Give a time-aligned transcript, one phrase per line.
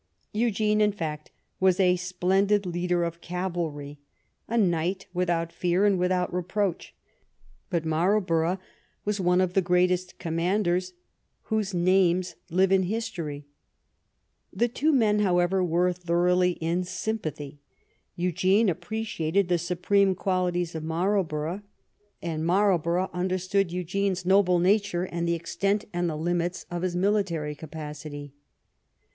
[0.33, 1.29] Eugene, in fact,
[1.59, 3.99] was a splen did leader of cavalry,
[4.47, 6.95] a knight without fear and without reproach,
[7.69, 8.57] but Marlborough
[9.05, 10.93] was one of the greatest commanders
[11.53, 13.45] whose names live in history.
[14.51, 17.59] The two men, however, were thoroughly in sympathy.
[18.15, 21.61] Eugene appreciated the supreme qualities of Marlborough,
[22.23, 25.85] and 107 THE REIGN OF QUEEN ANNE Marlborough understood Eugene's noble nature and tHe extent
[25.93, 28.33] and the limits of his military capacity.